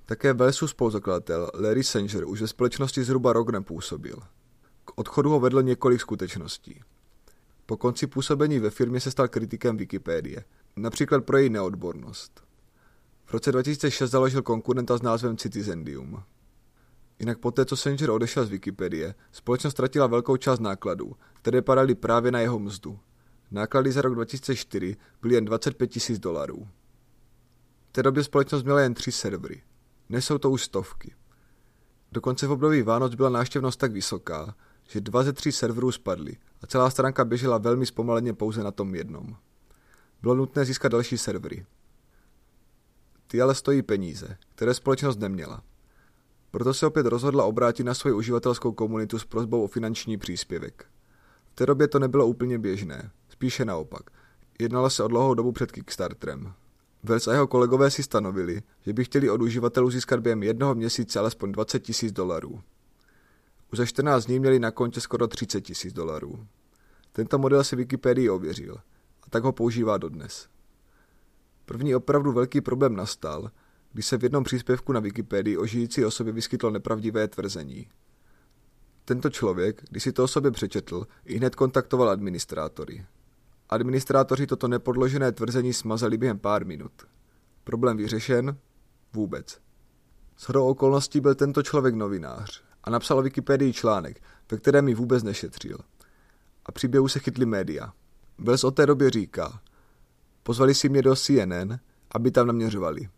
Také 0.05 0.33
Velsu 0.33 0.67
spoluzakladatel 0.67 1.51
Larry 1.53 1.83
Sanger 1.83 2.25
už 2.25 2.41
ve 2.41 2.47
společnosti 2.47 3.03
zhruba 3.03 3.33
rok 3.33 3.49
nepůsobil. 3.49 4.19
K 4.85 4.91
odchodu 4.95 5.29
ho 5.29 5.39
vedlo 5.39 5.61
několik 5.61 6.01
skutečností. 6.01 6.81
Po 7.65 7.77
konci 7.77 8.07
působení 8.07 8.59
ve 8.59 8.69
firmě 8.69 8.99
se 8.99 9.11
stal 9.11 9.27
kritikem 9.27 9.77
Wikipedie, 9.77 10.43
například 10.75 11.25
pro 11.25 11.37
její 11.37 11.49
neodbornost. 11.49 12.43
V 13.25 13.33
roce 13.33 13.51
2006 13.51 14.11
založil 14.11 14.41
konkurenta 14.41 14.97
s 14.97 15.01
názvem 15.01 15.37
Citizendium. 15.37 16.23
Jinak 17.19 17.37
poté, 17.37 17.65
co 17.65 17.77
Sanger 17.77 18.11
odešel 18.11 18.45
z 18.45 18.49
Wikipedie, 18.49 19.15
společnost 19.31 19.73
ztratila 19.73 20.07
velkou 20.07 20.37
část 20.37 20.59
nákladů, 20.59 21.15
které 21.33 21.61
padaly 21.61 21.95
právě 21.95 22.31
na 22.31 22.39
jeho 22.39 22.59
mzdu. 22.59 22.99
Náklady 23.51 23.91
za 23.91 24.01
rok 24.01 24.15
2004 24.15 24.97
byly 25.21 25.35
jen 25.35 25.45
25 25.45 25.87
tisíc 25.87 26.19
dolarů. 26.19 26.67
V 27.89 27.91
té 27.91 28.03
době 28.03 28.23
společnost 28.23 28.63
měla 28.63 28.81
jen 28.81 28.93
tři 28.93 29.11
servery. 29.11 29.61
Dnes 30.09 30.25
jsou 30.25 30.37
to 30.37 30.51
už 30.51 30.63
stovky. 30.63 31.15
Dokonce 32.11 32.47
v 32.47 32.51
období 32.51 32.81
Vánoc 32.81 33.15
byla 33.15 33.29
návštěvnost 33.29 33.79
tak 33.79 33.91
vysoká, 33.91 34.55
že 34.87 35.01
dva 35.01 35.23
ze 35.23 35.33
tří 35.33 35.51
serverů 35.51 35.91
spadly 35.91 36.37
a 36.61 36.67
celá 36.67 36.89
stránka 36.89 37.25
běžela 37.25 37.57
velmi 37.57 37.85
zpomaleně 37.85 38.33
pouze 38.33 38.63
na 38.63 38.71
tom 38.71 38.95
jednom. 38.95 39.35
Bylo 40.21 40.35
nutné 40.35 40.65
získat 40.65 40.91
další 40.91 41.17
servery. 41.17 41.65
Ty 43.27 43.41
ale 43.41 43.55
stojí 43.55 43.81
peníze, 43.81 44.37
které 44.55 44.73
společnost 44.73 45.19
neměla. 45.19 45.63
Proto 46.51 46.73
se 46.73 46.87
opět 46.87 47.05
rozhodla 47.05 47.45
obrátit 47.45 47.83
na 47.83 47.93
svoji 47.93 48.13
uživatelskou 48.13 48.71
komunitu 48.71 49.19
s 49.19 49.25
prozbou 49.25 49.63
o 49.63 49.67
finanční 49.67 50.17
příspěvek. 50.17 50.85
V 51.51 51.55
té 51.55 51.65
době 51.65 51.87
to 51.87 51.99
nebylo 51.99 52.27
úplně 52.27 52.59
běžné, 52.59 53.11
spíše 53.29 53.65
naopak. 53.65 54.09
Jednalo 54.59 54.89
se 54.89 55.03
o 55.03 55.07
dlouhou 55.07 55.33
dobu 55.33 55.51
před 55.51 55.71
Kickstarterem. 55.71 56.53
Vels 57.03 57.27
a 57.27 57.33
jeho 57.33 57.47
kolegové 57.47 57.91
si 57.91 58.03
stanovili, 58.03 58.61
že 58.81 58.93
by 58.93 59.05
chtěli 59.05 59.29
od 59.29 59.41
uživatelů 59.41 59.91
získat 59.91 60.19
během 60.19 60.43
jednoho 60.43 60.75
měsíce 60.75 61.19
alespoň 61.19 61.51
20 61.51 61.79
tisíc 61.79 62.11
dolarů. 62.11 62.61
Už 63.73 63.77
za 63.77 63.85
14 63.85 64.25
dní 64.25 64.39
měli 64.39 64.59
na 64.59 64.71
kontě 64.71 65.01
skoro 65.01 65.27
30 65.27 65.61
tisíc 65.61 65.93
dolarů. 65.93 66.47
Tento 67.11 67.37
model 67.37 67.63
si 67.63 67.75
Wikipedii 67.75 68.29
ověřil 68.29 68.77
tak 69.29 69.43
ho 69.43 69.51
používá 69.51 69.97
dodnes. 69.97 70.47
První 71.65 71.95
opravdu 71.95 72.31
velký 72.31 72.61
problém 72.61 72.95
nastal, 72.95 73.51
když 73.93 74.05
se 74.05 74.17
v 74.17 74.23
jednom 74.23 74.43
příspěvku 74.43 74.93
na 74.93 74.99
Wikipedii 74.99 75.57
o 75.57 75.65
žijící 75.65 76.05
osobě 76.05 76.33
vyskytlo 76.33 76.69
nepravdivé 76.69 77.27
tvrzení. 77.27 77.87
Tento 79.05 79.29
člověk, 79.29 79.83
když 79.89 80.03
si 80.03 80.11
to 80.11 80.23
o 80.23 80.27
sobě 80.27 80.51
přečetl, 80.51 81.07
i 81.25 81.37
hned 81.37 81.55
kontaktoval 81.55 82.09
administrátory. 82.09 83.05
Administrátoři 83.69 84.47
toto 84.47 84.67
nepodložené 84.67 85.31
tvrzení 85.31 85.73
smazali 85.73 86.17
během 86.17 86.39
pár 86.39 86.65
minut. 86.65 86.91
Problém 87.63 87.97
vyřešen? 87.97 88.57
Vůbec. 89.13 89.59
Shodou 90.39 90.67
okolností 90.67 91.19
byl 91.19 91.35
tento 91.35 91.63
člověk 91.63 91.95
novinář 91.95 92.63
a 92.83 92.89
napsal 92.89 93.17
o 93.17 93.21
Wikipedii 93.21 93.73
článek, 93.73 94.21
ve 94.51 94.57
kterém 94.57 94.85
mi 94.85 94.93
vůbec 94.93 95.23
nešetřil. 95.23 95.77
A 96.65 96.71
příběhu 96.71 97.07
se 97.07 97.19
chytli 97.19 97.45
média. 97.45 97.93
Wells 98.41 98.63
od 98.63 98.71
té 98.71 98.85
době 98.85 99.09
říká, 99.09 99.61
pozvali 100.43 100.75
si 100.75 100.89
mě 100.89 101.01
do 101.01 101.15
CNN, 101.15 101.79
aby 102.11 102.31
tam 102.31 102.47
naměřovali. 102.47 103.09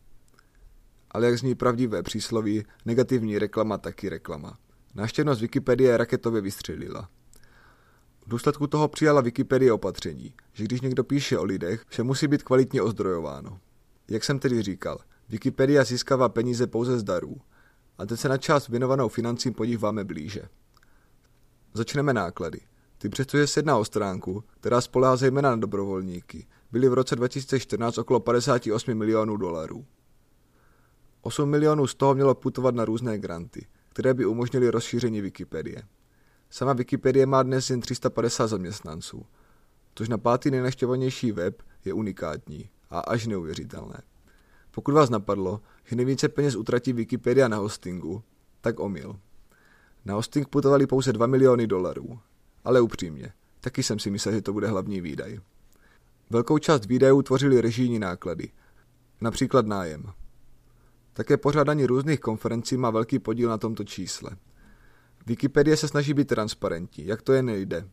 Ale 1.12 1.26
jak 1.26 1.38
zní 1.38 1.56
pravdivé 1.56 2.04
přísloví, 2.04 2.66
negativní 2.86 3.40
reklama 3.40 3.78
taky 3.78 4.10
reklama. 4.10 4.58
Náštěvnost 4.96 5.42
Wikipedie 5.42 5.98
raketově 5.98 6.42
vystřelila. 6.42 7.10
V 8.26 8.30
důsledku 8.30 8.68
toho 8.68 8.88
přijala 8.88 9.22
Wikipedie 9.22 9.74
opatření, 9.74 10.34
že 10.54 10.64
když 10.64 10.82
někdo 10.82 11.04
píše 11.04 11.38
o 11.38 11.44
lidech, 11.44 11.86
vše 11.88 12.04
musí 12.04 12.28
být 12.28 12.44
kvalitně 12.44 12.82
ozdrojováno. 12.82 13.60
Jak 14.10 14.24
jsem 14.24 14.40
tedy 14.40 14.62
říkal, 14.62 15.00
Wikipedia 15.30 15.84
získává 15.84 16.30
peníze 16.30 16.68
pouze 16.68 17.00
z 17.00 17.04
darů. 17.04 17.38
A 17.98 18.06
teď 18.06 18.20
se 18.20 18.30
na 18.30 18.38
část 18.38 18.68
věnovanou 18.70 19.10
financím 19.10 19.54
podíváme 19.54 20.04
blíže. 20.04 20.42
Začneme 21.74 22.14
náklady. 22.14 22.60
Ty 23.02 23.10
přestože 23.10 23.48
se 23.48 23.60
jedná 23.60 23.78
o 23.78 23.86
stránku, 23.86 24.44
která 24.60 24.82
spolehá 24.82 25.16
zejména 25.16 25.50
na 25.50 25.56
dobrovolníky, 25.56 26.48
byly 26.72 26.90
v 26.90 26.94
roce 26.94 27.16
2014 27.16 27.98
okolo 27.98 28.20
58 28.20 28.94
milionů 28.94 29.38
dolarů. 29.38 29.86
8 31.22 31.50
milionů 31.50 31.88
z 31.88 31.96
toho 31.96 32.16
mělo 32.16 32.36
putovat 32.36 32.76
na 32.76 32.86
různé 32.86 33.18
granty. 33.18 33.68
které 33.90 34.14
by 34.14 34.26
umožnily 34.26 34.70
rozšíření 34.70 35.22
Wikipedie. 35.22 35.84
Sama 36.50 36.74
Wikipedie 36.74 37.26
má 37.26 37.44
dnes 37.44 37.70
jen 37.70 37.82
350 37.82 38.48
zaměstnanců, 38.48 39.26
což 39.96 40.10
na 40.10 40.18
pátý 40.18 40.52
nejnaštěvanější 40.52 41.32
web 41.32 41.62
je 41.86 41.94
unikátní 41.94 42.70
a 42.90 43.00
až 43.00 43.28
neuvěřitelné. 43.28 44.02
Pokud 44.72 44.94
vás 44.94 45.10
napadlo, 45.10 45.62
že 45.84 45.96
nejvíce 45.96 46.30
peněz 46.30 46.56
utratí 46.56 46.94
Wikipedia 46.94 47.48
na 47.48 47.58
hostingu, 47.58 48.24
tak 48.62 48.80
omyl. 48.80 49.20
Na 50.06 50.14
hosting 50.14 50.48
putovali 50.48 50.88
pouze 50.88 51.14
2 51.14 51.28
miliony 51.28 51.68
dolarů. 51.68 52.20
Ale 52.64 52.82
upřímně, 52.82 53.34
taky 53.62 53.84
jsem 53.84 54.00
si 54.00 54.12
myslel, 54.12 54.36
že 54.36 54.42
to 54.42 54.54
bude 54.54 54.68
hlavní 54.68 55.02
výdaj. 55.02 55.40
Velkou 56.30 56.58
část 56.58 56.86
výdajů 56.86 57.22
tvořily 57.22 57.62
režijní 57.62 58.00
náklady, 58.00 58.50
například 59.22 59.66
nájem. 59.66 60.04
Také 61.14 61.38
pořádání 61.38 61.86
různých 61.86 62.20
konferencí 62.20 62.78
má 62.78 62.90
velký 62.90 63.20
podíl 63.20 63.50
na 63.50 63.58
tomto 63.58 63.84
čísle. 63.84 64.32
Wikipedie 65.26 65.78
se 65.78 65.88
snaží 65.88 66.14
být 66.14 66.28
transparentní, 66.28 67.08
jak 67.08 67.22
to 67.22 67.34
jen 67.34 67.46
nejde. 67.46 67.88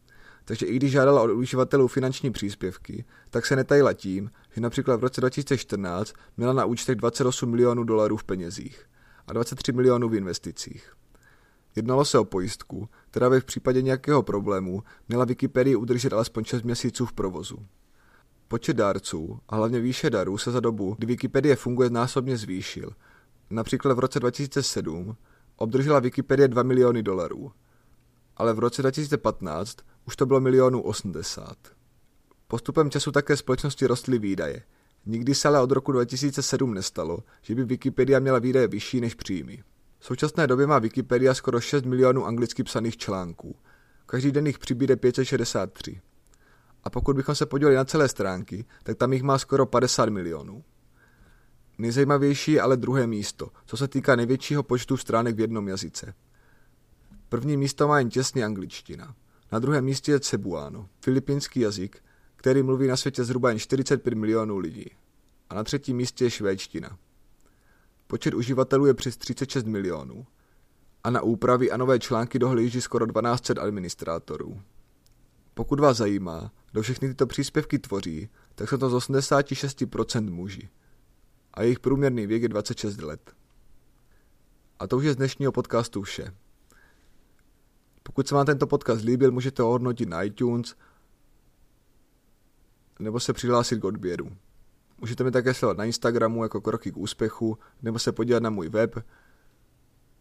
Takže 0.45 0.67
i 0.67 0.77
když 0.77 0.93
žádala 0.93 1.23
od 1.23 1.31
uživatelů 1.31 1.89
finanční 1.89 2.31
příspěvky, 2.31 3.05
tak 3.31 3.47
se 3.47 3.57
netajila 3.57 3.93
tím, 3.93 4.31
že 4.55 4.61
například 4.61 4.97
v 4.97 5.03
roce 5.03 5.21
2014 5.21 6.13
měla 6.37 6.53
na 6.53 6.65
účtech 6.65 6.97
28 6.97 7.51
milionů 7.51 7.85
dolarů 7.85 8.17
v 8.17 8.25
penězích 8.25 8.87
a 9.27 9.33
23 9.33 9.73
milionů 9.73 10.09
v 10.09 10.15
investicích. 10.15 10.98
Jednalo 11.79 12.05
se 12.05 12.19
o 12.19 12.25
pojistku, 12.25 12.89
která 13.11 13.31
by 13.31 13.41
v 13.41 13.45
případě 13.45 13.83
nějakého 13.83 14.23
problému 14.23 14.83
měla 15.09 15.25
Wikipedii 15.25 15.77
udržet 15.77 16.13
alespoň 16.13 16.45
6 16.45 16.63
měsíců 16.63 17.07
v 17.07 17.13
provozu. 17.13 17.67
Počet 18.49 18.77
dárců 18.77 19.41
a 19.49 19.57
hlavně 19.57 19.81
výše 19.81 20.11
darů 20.11 20.39
se 20.39 20.51
za 20.51 20.61
dobu, 20.61 20.95
kdy 20.99 21.07
Wikipedie 21.07 21.57
funguje, 21.57 21.91
násobně 21.91 22.37
zvýšil. 22.37 22.91
Například 23.51 23.95
v 23.95 23.99
roce 23.99 24.21
2007 24.21 25.17
obdržela 25.57 26.01
Wikipedie 26.01 26.49
2 26.49 26.63
miliony 26.63 27.03
dolarů, 27.03 27.53
ale 28.37 28.55
v 28.55 28.59
roce 28.59 28.83
2015 28.83 29.77
už 30.07 30.17
to 30.17 30.27
bylo 30.27 30.41
milionů 30.41 30.83
80. 30.83 31.57
Postupem 32.49 32.91
času 32.91 33.13
také 33.13 33.37
společnosti 33.37 33.87
rostly 33.87 34.19
výdaje. 34.19 34.63
Nikdy 35.07 35.35
se 35.35 35.49
ale 35.49 35.61
od 35.61 35.71
roku 35.71 35.93
2007 35.93 36.75
nestalo, 36.75 37.19
že 37.43 37.55
by 37.55 37.65
Wikipedia 37.65 38.19
měla 38.19 38.39
výdaje 38.39 38.69
vyšší 38.69 39.01
než 39.01 39.15
příjmy. 39.15 39.63
V 39.99 40.07
současné 40.07 40.47
době 40.47 40.67
má 40.67 40.78
Wikipedia 40.78 41.35
skoro 41.35 41.61
6 41.61 41.85
milionů 41.85 42.26
anglicky 42.26 42.62
psaných 42.62 42.97
článků. 42.97 43.57
Každý 44.07 44.33
den 44.33 44.47
jich 44.47 44.59
přibude 44.59 44.97
563. 44.97 46.00
A 46.85 46.90
pokud 46.90 47.17
bychom 47.17 47.35
se 47.35 47.47
podívali 47.47 47.76
na 47.76 47.85
celé 47.85 48.09
stránky, 48.09 48.64
tak 48.83 48.97
tam 48.97 49.12
jich 49.12 49.23
má 49.23 49.38
skoro 49.38 49.67
50 49.67 50.09
milionů. 50.09 50.64
Nejzajímavější 51.78 52.52
je 52.52 52.61
ale 52.61 52.76
druhé 52.76 53.07
místo, 53.07 53.49
co 53.67 53.76
se 53.76 53.88
týká 53.88 54.17
největšího 54.17 54.62
počtu 54.62 54.97
stránek 54.97 55.37
v 55.37 55.40
jednom 55.40 55.69
jazyce. 55.69 56.14
První 57.28 57.57
místo 57.57 57.88
má 57.88 57.99
jen 57.99 58.11
těsně 58.11 58.45
angličtina. 58.45 59.14
Na 59.52 59.59
druhém 59.59 59.85
místě 59.85 60.12
je 60.12 60.21
Cebuano, 60.21 60.88
filipínský 61.00 61.61
jazyk, 61.61 62.02
který 62.37 62.62
mluví 62.62 62.87
na 62.87 62.97
světě 62.97 63.25
zhruba 63.25 63.49
jen 63.49 63.59
45 63.59 64.14
milionů 64.14 64.59
lidí. 64.59 64.90
A 65.50 65.55
na 65.55 65.64
třetím 65.64 65.97
místě 65.97 66.25
je 66.25 66.31
švédština. 66.31 66.99
Počet 68.11 68.35
uživatelů 68.35 68.87
je 68.87 68.95
přes 68.95 69.17
36 69.17 69.67
milionů. 69.67 70.27
A 71.05 71.11
na 71.11 71.23
úpravy 71.23 71.71
a 71.71 71.77
nové 71.77 71.99
články 71.99 72.38
dohlíží 72.38 72.81
skoro 72.81 73.07
1200 73.07 73.55
administrátorů. 73.55 74.62
Pokud 75.55 75.81
vás 75.81 75.97
zajímá, 75.97 76.53
kdo 76.73 76.83
všechny 76.83 77.09
tyto 77.09 77.27
příspěvky 77.27 77.79
tvoří, 77.79 78.29
tak 78.55 78.69
jsou 78.69 78.77
to 78.77 78.91
z 78.91 78.95
86% 78.95 80.31
muži. 80.31 80.69
A 81.55 81.62
jejich 81.62 81.79
průměrný 81.79 82.27
věk 82.27 82.43
je 82.43 82.49
26 82.49 83.00
let. 83.03 83.35
A 84.79 84.87
to 84.87 84.97
už 84.97 85.05
je 85.05 85.12
z 85.12 85.17
dnešního 85.17 85.53
podcastu 85.53 86.03
vše. 86.03 86.35
Pokud 88.03 88.29
se 88.29 88.35
vám 88.35 88.47
tento 88.47 88.67
podcast 88.67 89.05
líbil, 89.05 89.33
můžete 89.33 89.62
ho 89.62 89.69
hodnotit 89.69 90.09
na 90.09 90.23
iTunes 90.23 90.75
nebo 92.99 93.21
se 93.21 93.33
přihlásit 93.33 93.81
k 93.81 93.85
odběru. 93.85 94.37
Můžete 95.01 95.25
mi 95.25 95.31
také 95.31 95.55
sledovat 95.55 95.79
na 95.79 95.85
Instagramu 95.85 96.43
jako 96.43 96.61
Kroky 96.61 96.93
k 96.93 96.97
úspěchu 96.97 97.59
nebo 97.83 97.99
se 97.99 98.13
podívat 98.13 98.43
na 98.43 98.51
můj 98.51 98.69
web 98.69 99.05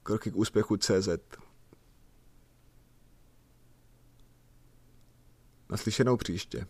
kroky 0.03 0.31
k 0.31 0.35
úspěchu 0.35 0.77
CZ. 0.77 1.09
Naslyšenou 5.69 6.17
příště. 6.17 6.67